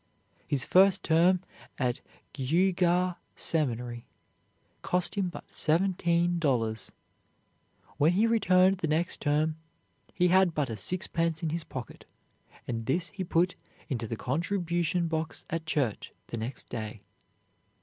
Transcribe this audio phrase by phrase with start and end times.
[0.47, 1.41] His first term
[1.77, 1.99] at
[2.33, 4.07] Geauga Seminary
[4.81, 6.91] cost him but seventeen dollars.
[7.97, 9.57] When he returned the next term
[10.15, 12.05] he had but a sixpence in his pocket,
[12.67, 13.53] and this he put
[13.89, 17.01] into the contribution box at church the next day.